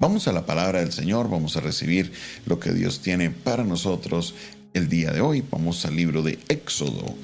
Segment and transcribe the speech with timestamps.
[0.00, 2.12] Vamos a la palabra del Señor, vamos a recibir
[2.46, 4.32] lo que Dios tiene para nosotros
[4.72, 5.42] el día de hoy.
[5.50, 7.16] Vamos al libro de Éxodo.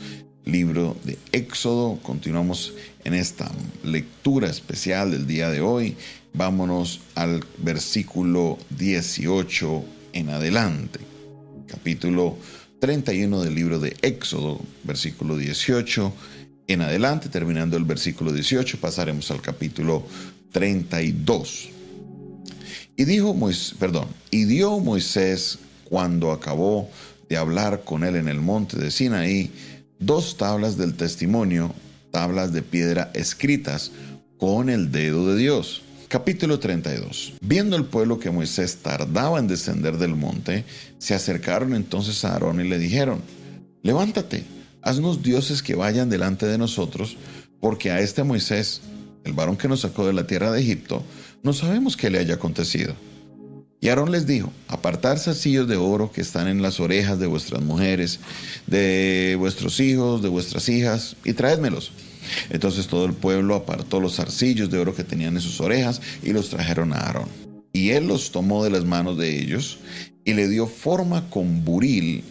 [0.45, 2.75] Libro de Éxodo, continuamos
[3.05, 3.49] en esta
[3.84, 5.97] lectura especial del día de hoy.
[6.33, 10.98] Vámonos al versículo 18 en adelante.
[11.68, 12.36] Capítulo
[12.80, 16.12] 31 del libro de Éxodo, versículo 18
[16.66, 20.02] en adelante, terminando el versículo 18, pasaremos al capítulo
[20.50, 21.68] 32.
[22.96, 26.88] Y dijo Moisés, perdón, y dio Moisés cuando acabó
[27.28, 29.50] de hablar con él en el monte de Sinaí
[29.98, 31.74] dos tablas del testimonio,
[32.10, 33.91] tablas de piedra escritas
[34.38, 35.83] con el dedo de Dios.
[36.09, 37.34] Capítulo 32.
[37.41, 40.64] Viendo el pueblo que Moisés tardaba en descender del monte,
[40.98, 43.20] se acercaron entonces a Aarón y le dijeron,
[43.83, 44.45] levántate,
[44.83, 47.16] haznos dioses que vayan delante de nosotros,
[47.58, 48.83] porque a este Moisés,
[49.24, 51.02] el varón que nos sacó de la tierra de Egipto,
[51.45, 52.95] no sabemos qué le haya acontecido.
[53.80, 57.62] Y Aarón les dijo, apartar zarcillos de oro que están en las orejas de vuestras
[57.62, 58.19] mujeres,
[58.67, 61.92] de vuestros hijos, de vuestras hijas, y traédmelos.
[62.48, 66.33] Entonces todo el pueblo apartó los zarcillos de oro que tenían en sus orejas y
[66.33, 67.28] los trajeron a Aarón.
[67.75, 69.81] Y él los tomó de las manos de ellos
[70.25, 72.25] y le dio forma con buril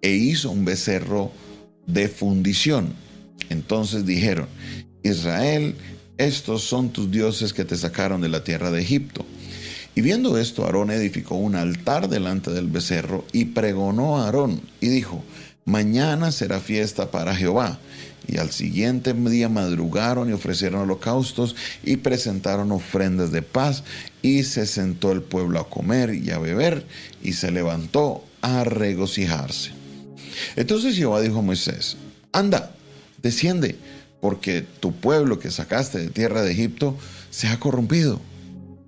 [0.00, 1.32] e hizo un becerro
[1.88, 2.94] de fundición.
[3.48, 4.46] Entonces dijeron,
[5.02, 5.74] Israel,
[6.20, 9.24] estos son tus dioses que te sacaron de la tierra de Egipto.
[9.94, 14.88] Y viendo esto, Aarón edificó un altar delante del becerro y pregonó a Aarón y
[14.88, 15.24] dijo,
[15.64, 17.78] mañana será fiesta para Jehová.
[18.28, 23.82] Y al siguiente día madrugaron y ofrecieron holocaustos y presentaron ofrendas de paz
[24.20, 26.84] y se sentó el pueblo a comer y a beber
[27.22, 29.70] y se levantó a regocijarse.
[30.54, 31.96] Entonces Jehová dijo a Moisés,
[32.32, 32.72] anda,
[33.22, 33.76] desciende
[34.20, 36.96] porque tu pueblo que sacaste de tierra de Egipto
[37.30, 38.20] se ha corrompido.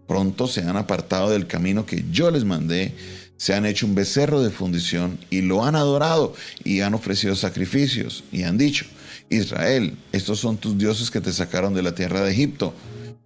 [0.06, 2.94] Pronto se han apartado del camino que yo les mandé,
[3.36, 8.24] se han hecho un becerro de fundición y lo han adorado y han ofrecido sacrificios
[8.30, 8.84] y han dicho,
[9.30, 12.74] Israel, estos son tus dioses que te sacaron de la tierra de Egipto.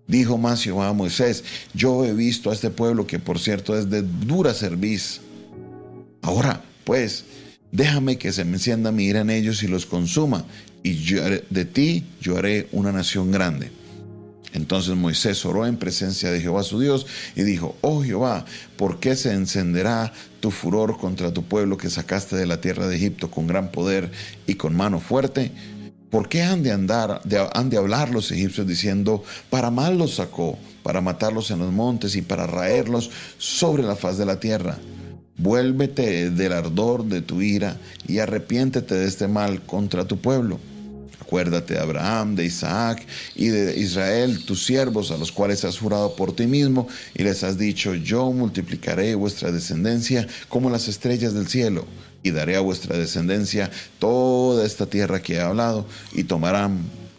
[0.06, 1.42] Dijo más Jehová a Moisés,
[1.74, 5.20] yo he visto a este pueblo que por cierto es de dura cerviz.
[6.22, 7.24] Ahora, pues,
[7.72, 10.44] déjame que se me encienda mi ira en ellos y los consuma,
[10.82, 13.70] y de ti yo haré una nación grande.
[14.52, 18.46] Entonces Moisés oró en presencia de Jehová su Dios y dijo, oh Jehová,
[18.76, 22.96] ¿por qué se encenderá tu furor contra tu pueblo que sacaste de la tierra de
[22.96, 24.10] Egipto con gran poder
[24.46, 25.52] y con mano fuerte?
[26.08, 27.20] ¿Por qué han de andar,
[27.52, 32.16] han de hablar los egipcios diciendo, para mal los sacó, para matarlos en los montes
[32.16, 34.78] y para raerlos sobre la faz de la tierra?
[35.38, 37.76] Vuélvete del ardor de tu ira
[38.08, 40.58] y arrepiéntete de este mal contra tu pueblo.
[41.20, 43.04] Acuérdate de Abraham, de Isaac
[43.34, 47.42] y de Israel, tus siervos, a los cuales has jurado por ti mismo, y les
[47.42, 51.84] has dicho, yo multiplicaré vuestra descendencia como las estrellas del cielo,
[52.22, 56.78] y daré a vuestra descendencia toda esta tierra que he hablado, y tomarán,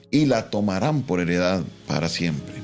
[0.10, 2.56] y la tomarán por heredad para siempre.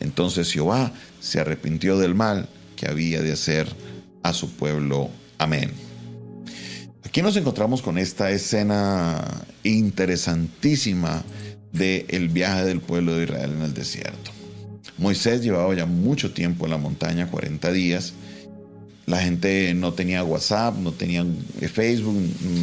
[0.00, 3.68] Entonces Jehová se arrepintió del mal que había de hacer
[4.22, 5.10] a su pueblo.
[5.38, 5.70] Amén.
[7.04, 9.24] Aquí nos encontramos con esta escena
[9.64, 11.24] interesantísima
[11.72, 14.30] del viaje del pueblo de Israel en el desierto.
[14.98, 18.12] Moisés llevaba ya mucho tiempo en la montaña, 40 días.
[19.06, 21.26] La gente no tenía WhatsApp, no tenía
[21.72, 22.14] Facebook.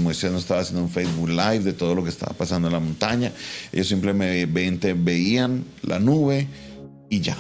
[0.02, 2.80] Moisés no estaba haciendo un Facebook Live de todo lo que estaba pasando en la
[2.80, 3.34] montaña.
[3.74, 6.48] Ellos simplemente veían la nube
[7.10, 7.36] y ya.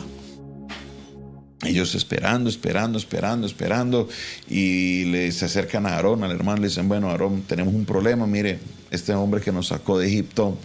[1.67, 4.07] Ellos esperando, esperando, esperando, esperando,
[4.50, 8.25] y les se acercan a Aarón, al hermano, le dicen, bueno, Aarón, tenemos un problema,
[8.25, 8.59] mire,
[8.91, 10.57] este hombre que nos sacó de Egipto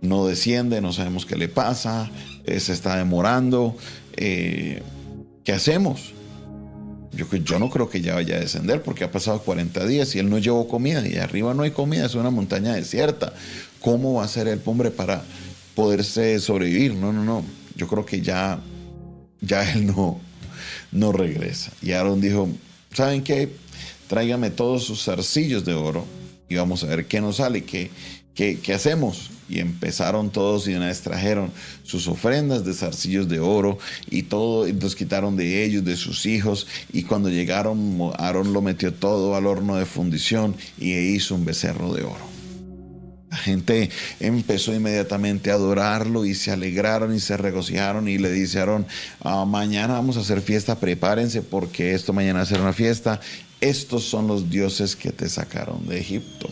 [0.00, 2.10] no desciende, no sabemos qué le pasa,
[2.44, 3.76] eh, se está demorando,
[4.16, 4.82] eh,
[5.44, 6.12] ¿qué hacemos?
[7.12, 10.18] Yo, yo no creo que ya vaya a descender porque ha pasado 40 días y
[10.18, 13.32] él no llevó comida y arriba no hay comida, es una montaña desierta.
[13.80, 15.22] ¿Cómo va a ser el hombre para
[15.74, 16.94] poderse sobrevivir?
[16.94, 17.44] No, no, no.
[17.76, 18.60] Yo creo que ya,
[19.40, 20.20] ya él no,
[20.92, 21.72] no regresa.
[21.82, 22.48] Y Aarón dijo,
[22.92, 23.50] ¿saben qué?
[24.08, 26.04] Tráigame todos sus zarcillos de oro
[26.48, 27.90] y vamos a ver qué nos sale, qué,
[28.34, 29.30] qué, qué hacemos.
[29.50, 31.50] Y empezaron todos y una vez trajeron
[31.82, 33.78] sus ofrendas de zarcillos de oro
[34.10, 36.66] y todo, y los quitaron de ellos, de sus hijos.
[36.92, 41.94] Y cuando llegaron, Aarón lo metió todo al horno de fundición y hizo un becerro
[41.94, 42.37] de oro.
[43.30, 43.90] La gente
[44.20, 48.86] empezó inmediatamente a adorarlo y se alegraron y se regocijaron y le dijeron,
[49.20, 53.20] ah, mañana vamos a hacer fiesta, prepárense porque esto mañana va a ser una fiesta.
[53.60, 56.48] Estos son los dioses que te sacaron de Egipto.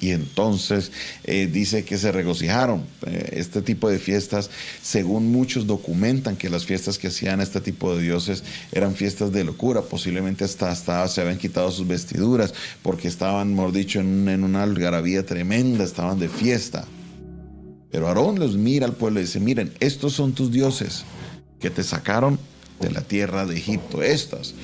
[0.00, 0.92] Y entonces
[1.24, 2.84] eh, dice que se regocijaron.
[3.06, 4.50] Eh, este tipo de fiestas,
[4.80, 9.44] según muchos documentan que las fiestas que hacían este tipo de dioses eran fiestas de
[9.44, 9.82] locura.
[9.82, 14.62] Posiblemente hasta, hasta se habían quitado sus vestiduras porque estaban, mejor dicho, en, en una
[14.62, 16.86] algarabía tremenda, estaban de fiesta.
[17.90, 21.04] Pero Aarón los mira al pueblo y dice, miren, estos son tus dioses
[21.58, 22.38] que te sacaron
[22.80, 24.54] de la tierra de Egipto, estas.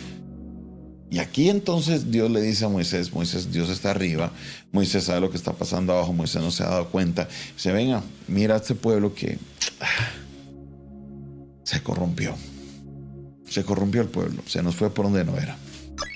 [1.15, 4.33] Y aquí entonces Dios le dice a Moisés, Moisés, Dios está arriba,
[4.73, 7.29] Moisés sabe lo que está pasando abajo, Moisés no se ha dado cuenta.
[7.55, 9.39] Dice, venga, mira a este pueblo que
[9.81, 10.09] ah,
[11.63, 12.35] se corrompió.
[13.49, 15.57] Se corrompió el pueblo, se nos fue por donde no era.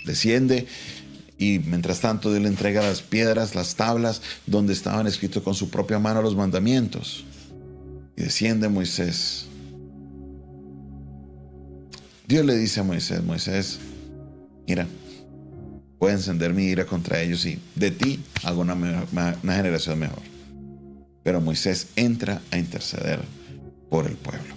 [0.04, 0.66] Desciende
[1.38, 5.70] y mientras tanto Dios le entrega las piedras, las tablas, donde estaban escritos con su
[5.70, 7.24] propia mano los mandamientos.
[8.16, 9.46] Y desciende Moisés.
[12.26, 13.78] Dios le dice a Moisés, Moisés,
[14.68, 14.86] mira,
[15.98, 18.76] voy a encender mi ira contra ellos y de ti hago una,
[19.42, 20.22] generación mejor.
[21.22, 23.20] Pero Moisés entra a interceder
[23.88, 24.54] por el pueblo.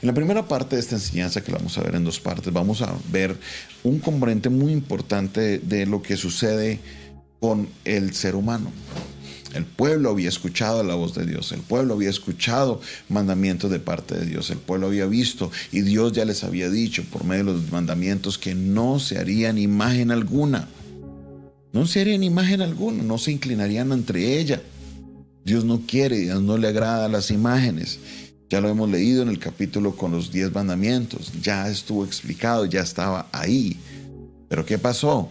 [0.00, 2.52] En la primera parte de esta enseñanza, que la vamos a ver en dos partes,
[2.52, 3.36] vamos a ver
[3.84, 6.80] un componente muy importante de lo que sucede
[7.38, 8.72] con el ser humano.
[9.54, 14.16] El pueblo había escuchado la voz de Dios, el pueblo había escuchado mandamientos de parte
[14.16, 17.52] de Dios, el pueblo había visto y Dios ya les había dicho por medio de
[17.52, 20.68] los mandamientos que no se harían imagen alguna.
[21.72, 24.62] No se harían imagen alguna, no se inclinarían entre ella.
[25.44, 27.98] Dios no quiere, Dios no le agrada las imágenes.
[28.48, 32.80] Ya lo hemos leído en el capítulo con los diez mandamientos, ya estuvo explicado, ya
[32.80, 33.78] estaba ahí.
[34.48, 35.30] Pero ¿qué pasó?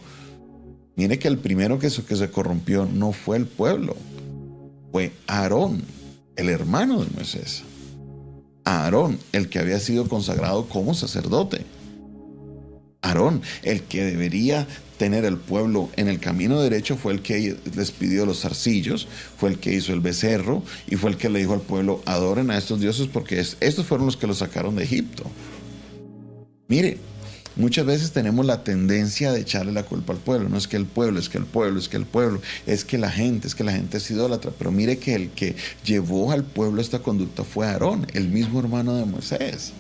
[0.96, 3.96] Mire que el primero que que se corrompió no fue el pueblo,
[4.92, 5.84] fue Aarón,
[6.36, 7.64] el hermano de Moisés.
[8.64, 11.66] Aarón, el que había sido consagrado como sacerdote.
[13.02, 14.68] Aarón, el que debería
[14.98, 19.08] tener el pueblo en el camino derecho, fue el que les pidió los zarcillos,
[19.38, 22.52] fue el que hizo el becerro y fue el que le dijo al pueblo, adoren
[22.52, 25.24] a estos dioses porque estos fueron los que los sacaron de Egipto.
[26.68, 27.00] Mire,
[27.58, 30.48] Muchas veces tenemos la tendencia de echarle la culpa al pueblo.
[30.48, 32.98] No es que el pueblo, es que el pueblo, es que el pueblo, es que
[32.98, 34.52] la gente, es que la gente es idólatra.
[34.58, 38.96] Pero mire que el que llevó al pueblo esta conducta fue Aarón, el mismo hermano
[38.96, 39.74] de Moisés.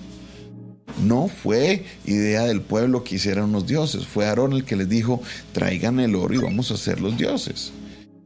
[1.02, 5.22] No fue idea del pueblo que hicieran unos dioses, fue Aarón el que les dijo,
[5.54, 7.72] traigan el oro y vamos a hacer los dioses.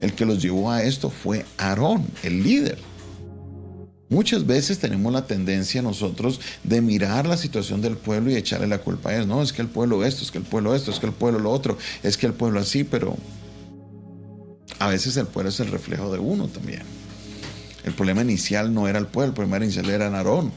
[0.02, 2.80] El que los llevó a esto fue Aarón, el líder.
[4.07, 8.78] Muchas veces tenemos la tendencia nosotros de mirar la situación del pueblo y echarle la
[8.78, 9.28] culpa a él.
[9.28, 11.40] No, es que el pueblo esto, es que el pueblo esto, es que el pueblo
[11.40, 13.18] lo otro, es que el pueblo así, pero
[14.78, 16.84] a veces el pueblo es el reflejo de uno también.
[17.84, 20.51] El problema inicial no era el pueblo, el problema inicial era Aarón.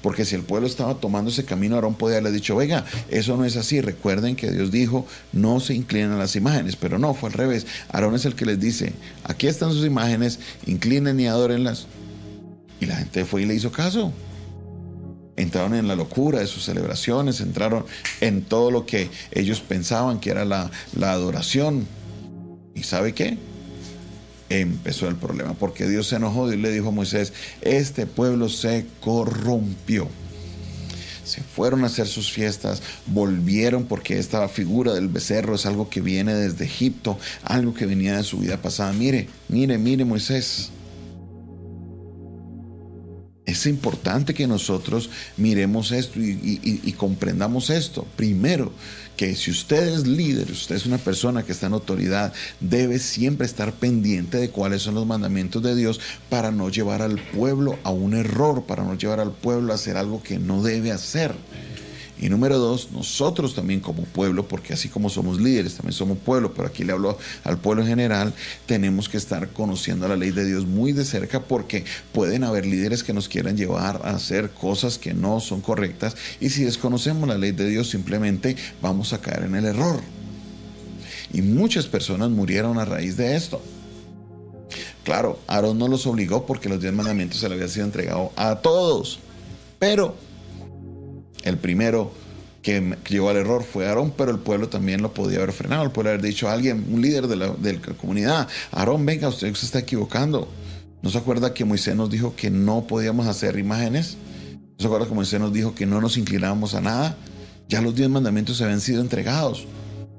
[0.00, 3.44] Porque si el pueblo estaba tomando ese camino, Aarón podía haberle dicho, oiga, eso no
[3.44, 3.80] es así.
[3.80, 6.76] Recuerden que Dios dijo, no se inclinen a las imágenes.
[6.76, 7.66] Pero no, fue al revés.
[7.90, 8.92] Aarón es el que les dice,
[9.24, 11.86] aquí están sus imágenes, inclinen y adórenlas.
[12.80, 14.12] Y la gente fue y le hizo caso.
[15.36, 17.84] Entraron en la locura de sus celebraciones, entraron
[18.20, 21.86] en todo lo que ellos pensaban que era la, adoración.
[22.74, 23.36] ¿Y sabe qué?
[24.48, 27.32] Empezó el problema, porque Dios se enojó y le dijo a Moisés,
[27.62, 30.08] este pueblo se corrompió.
[31.24, 36.02] Se fueron a hacer sus fiestas, volvieron porque esta figura del becerro es algo que
[36.02, 38.92] viene desde Egipto, algo que venía de su vida pasada.
[38.92, 40.70] Mire, mire, mire Moisés,
[43.54, 48.06] es importante que nosotros miremos esto y, comprendamos esto.
[48.16, 48.72] Primero,
[49.16, 53.46] que si usted es líder, usted es una persona que está en autoridad, debe siempre
[53.46, 57.90] estar pendiente de cuáles son los mandamientos de Dios para no llevar al pueblo a
[57.90, 61.34] un error, para no llevar al pueblo a hacer algo que no debe hacer.
[62.24, 66.54] Y número dos, nosotros también como pueblo, porque así como somos líderes, también somos pueblo,
[66.54, 68.32] pero aquí le hablo al pueblo en general,
[68.64, 73.04] tenemos que estar conociendo la ley de Dios muy de cerca porque pueden haber líderes
[73.04, 77.36] que nos quieran llevar a hacer cosas que no son correctas y si desconocemos la
[77.36, 80.00] ley de Dios simplemente vamos a caer en el error.
[81.30, 83.60] Y muchas personas murieron a raíz de esto.
[85.04, 88.62] Claro, Aarón no los obligó porque los diez mandamientos se le habían sido entregado a
[88.62, 89.18] todos.
[89.78, 90.16] Pero
[91.44, 92.12] el primero
[92.64, 95.84] que llegó al error fue Aarón, pero el pueblo también lo podía haber frenado.
[95.84, 97.54] El pueblo haber dicho a alguien, un líder de la,
[98.00, 100.48] comunidad, Aarón, venga, usted se está equivocando.
[101.02, 104.16] ¿No se acuerda que Moisés nos dijo que no podíamos hacer imágenes?
[104.54, 107.16] ¿No se acuerda que Moisés nos dijo que no nos inclinábamos a nada?
[107.68, 109.66] Ya los diez mandamientos se habían sido entregados.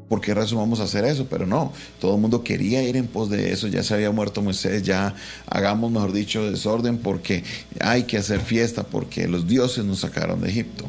[0.07, 1.25] ¿Por qué razón vamos a hacer eso?
[1.27, 4.43] Pero no, todo el mundo quería ir en pos de eso, ya se había muerto
[4.43, 5.15] Moisés, ya
[5.47, 7.43] hagamos, mejor dicho, desorden porque
[7.79, 10.85] hay que hacer fiesta, porque los dioses nos sacaron de Egipto.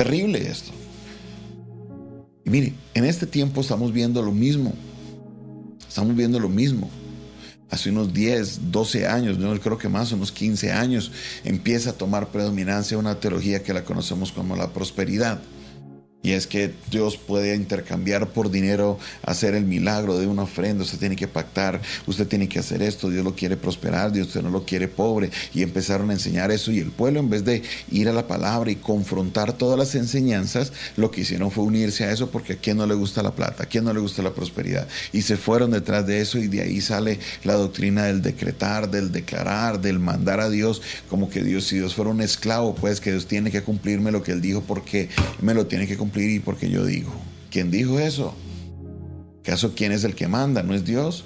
[0.00, 0.70] Terrible esto.
[2.46, 4.72] Y mire, en este tiempo estamos viendo lo mismo.
[5.86, 6.88] Estamos viendo lo mismo.
[7.68, 11.12] Hace unos 10, 12 años, no creo que más, unos 15 años,
[11.44, 15.42] empieza a tomar predominancia una teología que la conocemos como la prosperidad.
[16.22, 20.84] Y es que Dios puede intercambiar por dinero, hacer el milagro de una ofrenda.
[20.84, 23.08] Usted tiene que pactar, usted tiene que hacer esto.
[23.08, 25.30] Dios lo quiere prosperar, Dios no lo quiere pobre.
[25.54, 26.72] Y empezaron a enseñar eso.
[26.72, 30.74] Y el pueblo, en vez de ir a la palabra y confrontar todas las enseñanzas,
[30.96, 33.62] lo que hicieron fue unirse a eso porque a quién no le gusta la plata,
[33.62, 34.88] a quién no le gusta la prosperidad.
[35.14, 36.36] Y se fueron detrás de eso.
[36.36, 40.82] Y de ahí sale la doctrina del decretar, del declarar, del mandar a Dios.
[41.08, 44.22] Como que Dios, si Dios fuera un esclavo, pues que Dios tiene que cumplirme lo
[44.22, 45.08] que Él dijo porque
[45.40, 47.12] me lo tiene que cumplir y porque yo digo.
[47.50, 48.34] ¿Quién dijo eso?
[49.42, 50.62] ¿Caso quién es el que manda?
[50.62, 51.24] ¿No es Dios?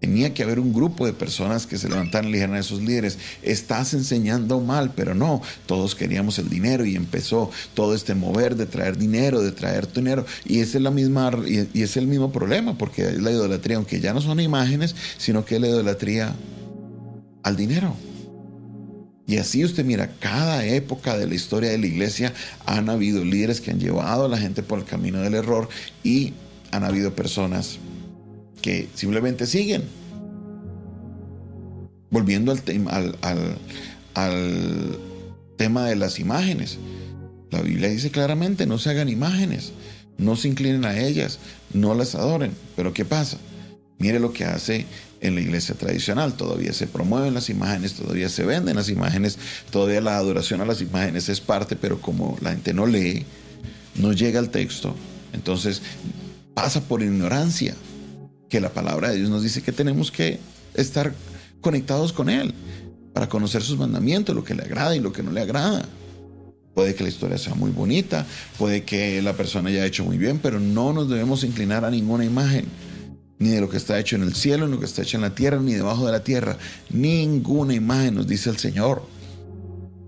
[0.00, 3.16] Tenía que haber un grupo de personas que se levantaran y le a esos líderes,
[3.42, 8.66] estás enseñando mal, pero no, todos queríamos el dinero y empezó todo este mover de
[8.66, 10.26] traer dinero, de traer dinero.
[10.44, 14.12] Y es, la misma, y es el mismo problema, porque es la idolatría, aunque ya
[14.12, 16.34] no son imágenes, sino que es la idolatría
[17.42, 17.96] al dinero.
[19.26, 22.34] Y así usted mira, cada época de la historia de la iglesia
[22.66, 25.68] han habido líderes que han llevado a la gente por el camino del error
[26.02, 26.34] y
[26.72, 27.78] han habido personas
[28.60, 29.84] que simplemente siguen.
[32.10, 33.58] Volviendo al, al,
[34.14, 34.98] al
[35.56, 36.78] tema de las imágenes.
[37.50, 39.72] La Biblia dice claramente, no se hagan imágenes,
[40.18, 41.38] no se inclinen a ellas,
[41.72, 42.52] no las adoren.
[42.76, 43.38] Pero ¿qué pasa?
[43.98, 44.86] Mire lo que hace
[45.24, 46.34] en la iglesia tradicional.
[46.34, 49.38] Todavía se promueven las imágenes, todavía se venden las imágenes,
[49.70, 53.24] todavía la adoración a las imágenes es parte, pero como la gente no lee,
[53.96, 54.94] no llega al texto,
[55.32, 55.80] entonces
[56.52, 57.74] pasa por ignorancia
[58.48, 60.38] que la palabra de Dios nos dice que tenemos que
[60.74, 61.12] estar
[61.60, 62.54] conectados con Él
[63.12, 65.88] para conocer sus mandamientos, lo que le agrada y lo que no le agrada.
[66.74, 68.26] Puede que la historia sea muy bonita,
[68.58, 72.24] puede que la persona haya hecho muy bien, pero no nos debemos inclinar a ninguna
[72.24, 72.66] imagen
[73.38, 75.22] ni de lo que está hecho en el cielo, ni lo que está hecho en
[75.22, 76.56] la tierra, ni debajo de la tierra.
[76.90, 79.02] Ninguna imagen nos dice el Señor.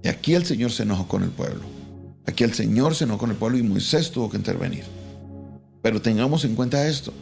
[0.03, 1.63] Y aquí el Señor se enojó con el pueblo.
[2.27, 4.85] Aquí el Señor se enojó con el pueblo y Moisés tuvo que intervenir.
[5.83, 7.13] Pero tengamos en cuenta esto.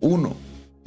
[0.00, 0.36] Uno,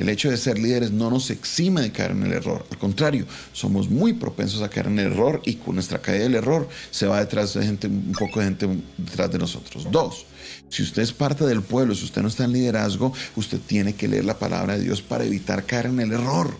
[0.02, 2.66] el hecho de ser líderes no nos exime de caer en el error.
[2.72, 6.36] Al contrario, somos muy propensos a caer en el error y con nuestra caída del
[6.36, 8.68] error se va detrás de gente, un poco de gente
[8.98, 9.88] detrás de nosotros.
[9.92, 10.26] Dos,
[10.70, 14.08] si usted es parte del pueblo, si usted no está en liderazgo, usted tiene que
[14.08, 16.56] leer la palabra de Dios para evitar caer en el error.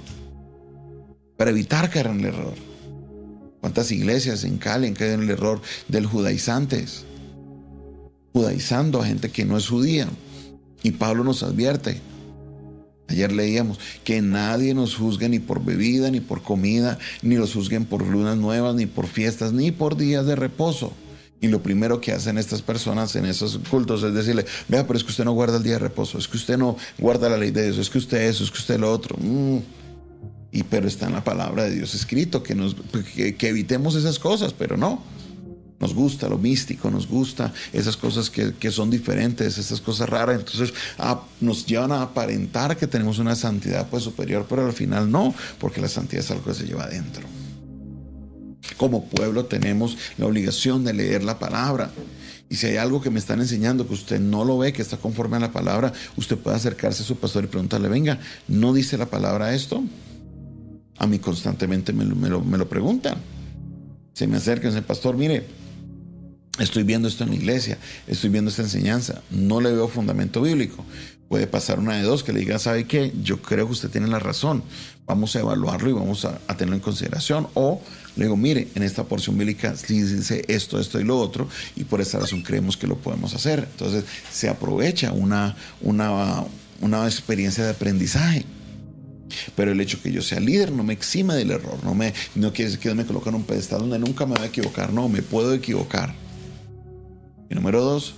[1.38, 2.54] Para evitar caer en el error.
[3.60, 7.06] ¿Cuántas iglesias en Cali han caído en el error del judaizantes?
[8.34, 10.08] Judaizando a gente que no es judía.
[10.84, 12.02] Y Pablo nos advierte,
[13.12, 17.86] Ayer leíamos que nadie nos juzgue ni por bebida, ni por comida, ni los juzguen
[17.86, 20.94] por lunas nuevas, ni por fiestas, ni por días de reposo.
[21.42, 25.04] Y lo primero que hacen estas personas en esos cultos es decirle, vea, pero es
[25.04, 27.52] que usted no guarda el día de reposo, es que usted no guarda la ley
[27.52, 29.18] de Dios, es que usted eso, es que usted lo otro.
[29.20, 29.58] Mm.
[30.54, 32.76] Y pero está en la palabra de Dios escrito, que, nos,
[33.14, 35.04] que evitemos esas cosas, pero no.
[35.82, 40.40] Nos gusta lo místico, nos gusta esas cosas que, son diferentes, esas cosas raras.
[40.40, 40.74] Entonces
[41.42, 45.82] nos llevan a aparentar que tenemos una santidad pues superior, pero al final no, porque
[45.82, 47.24] la santidad es algo que se lleva adentro.
[48.78, 51.90] Como pueblo tenemos la obligación de leer la palabra.
[52.48, 54.98] Y si hay algo que me están enseñando que usted no lo ve, que está
[54.98, 59.00] conforme a la palabra, usted puede acercarse a su pastor y preguntarle, venga, ¿no dice
[59.00, 59.84] la palabra esto?
[61.00, 63.16] A mí constantemente me lo, me lo preguntan.
[64.14, 65.61] Se me acercan, el pastor, mire,
[66.60, 67.78] Estoy viendo esto en la iglesia,
[68.08, 70.84] estoy viendo esta enseñanza, no le veo fundamento bíblico.
[71.30, 73.14] Puede pasar una de dos que le diga, ¿sabe qué?
[73.24, 74.62] Yo creo que usted tiene la razón,
[75.08, 77.48] vamos a evaluarlo y vamos a, tenerlo en consideración.
[77.54, 77.82] O
[78.18, 82.02] le digo, mire, en esta porción bíblica dice esto, esto y lo otro, y por
[82.02, 83.66] esta razón creemos que lo podemos hacer.
[83.72, 86.44] Entonces se aprovecha una, una,
[86.82, 88.46] una experiencia de aprendizaje.
[89.56, 92.52] Pero el hecho que yo sea líder no me exime del error, no, me, no
[92.52, 95.08] quiere decir que me coloque en un pedestal donde nunca me voy a equivocar, no,
[95.08, 96.14] me puedo equivocar.
[97.52, 98.14] Y número dos,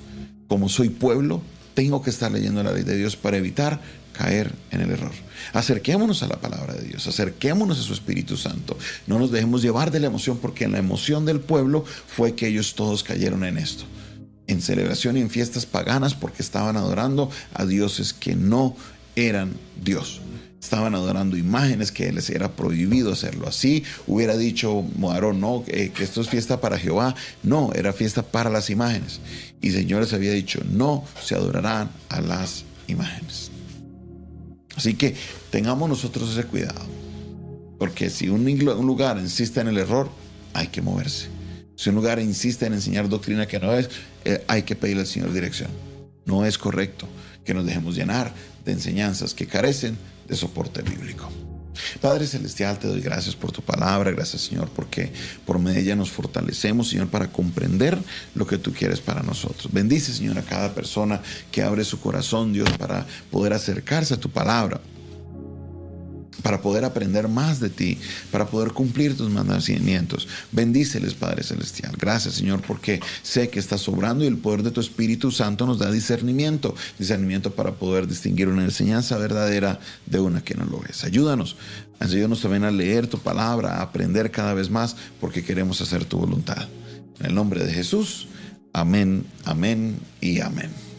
[0.48, 1.42] como soy pueblo,
[1.74, 3.82] tengo que estar leyendo la ley de Dios para evitar
[4.14, 5.12] caer en el error.
[5.54, 8.78] Acerquémonos a la palabra de Dios, acerquémonos a su Espíritu Santo.
[9.08, 12.48] No nos dejemos llevar de la emoción porque en la emoción del pueblo fue que
[12.48, 13.86] ellos todos cayeron en esto.
[14.46, 18.76] En celebración y en fiestas paganas porque estaban adorando a dioses que no
[19.16, 20.22] eran Dios
[20.64, 23.84] estaban adorando imágenes que les era prohibido hacerlo así.
[24.08, 27.16] Hubiera dicho Moarón, no, que esto es fiesta para Jehová.
[27.44, 29.20] No, era fiesta para las imágenes.
[29.62, 33.52] Y señores había dicho, no se adorarán a las imágenes.
[34.78, 35.16] Así que
[35.50, 36.82] tengamos nosotros ese cuidado.
[37.78, 38.46] Porque si un,
[38.86, 40.10] lugar insiste en el error,
[40.54, 41.28] hay que moverse.
[41.76, 43.90] Si un lugar insiste en enseñar doctrina que no es,
[44.24, 45.70] eh, hay que pedirle al Señor dirección.
[46.26, 47.06] No es correcto
[47.44, 49.98] que nos dejemos llenar de enseñanzas que carecen
[50.36, 51.30] soporte bíblico.
[52.02, 55.12] Padre Celestial, te doy gracias por tu palabra, gracias Señor, porque
[55.46, 57.98] por medio nos fortalecemos, Señor, para comprender
[58.36, 59.72] lo que tú quieres para nosotros.
[59.72, 61.22] Bendice, Señor, a cada persona
[61.52, 64.82] que abre su corazón, Dios, para poder acercarse a tu palabra
[66.44, 67.98] para poder aprender más de ti,
[68.32, 70.28] para poder cumplir tus mandamientos.
[70.52, 71.94] Bendíceles, Padre Celestial.
[71.98, 75.80] Gracias, Señor, porque sé que estás sobrando y el poder de tu Espíritu Santo nos
[75.80, 81.04] da discernimiento, discernimiento para poder distinguir una enseñanza verdadera de una que no lo es.
[81.04, 81.56] Ayúdanos,
[82.00, 86.18] ayúdanos también a leer tu palabra, a aprender cada vez más, porque queremos hacer tu
[86.18, 86.68] voluntad.
[87.20, 88.28] En el nombre de Jesús,
[88.74, 90.93] amén, amén y amén.